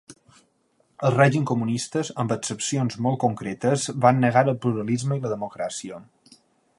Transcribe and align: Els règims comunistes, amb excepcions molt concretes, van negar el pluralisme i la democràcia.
Els 1.09 1.17
règims 1.17 1.45
comunistes, 1.49 2.09
amb 2.23 2.33
excepcions 2.37 2.97
molt 3.07 3.21
concretes, 3.25 3.85
van 4.07 4.25
negar 4.27 4.43
el 4.49 4.57
pluralisme 4.65 5.21
i 5.21 5.25
la 5.27 5.35
democràcia. 5.35 6.01